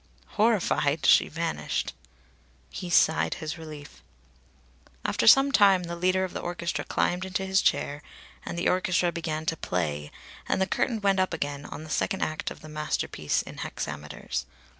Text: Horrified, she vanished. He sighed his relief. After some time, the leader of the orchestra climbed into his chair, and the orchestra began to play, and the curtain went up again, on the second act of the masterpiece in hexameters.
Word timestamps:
Horrified, 0.29 1.05
she 1.05 1.27
vanished. 1.27 1.93
He 2.71 2.89
sighed 2.89 3.35
his 3.35 3.59
relief. 3.59 4.01
After 5.05 5.27
some 5.27 5.51
time, 5.51 5.83
the 5.83 5.95
leader 5.95 6.23
of 6.23 6.33
the 6.33 6.39
orchestra 6.39 6.83
climbed 6.83 7.23
into 7.23 7.45
his 7.45 7.61
chair, 7.61 8.01
and 8.43 8.57
the 8.57 8.67
orchestra 8.67 9.11
began 9.11 9.45
to 9.45 9.55
play, 9.55 10.11
and 10.49 10.59
the 10.59 10.65
curtain 10.65 11.01
went 11.01 11.19
up 11.19 11.35
again, 11.35 11.67
on 11.67 11.83
the 11.83 11.91
second 11.91 12.23
act 12.23 12.49
of 12.49 12.61
the 12.61 12.67
masterpiece 12.67 13.43
in 13.43 13.57
hexameters. 13.59 14.47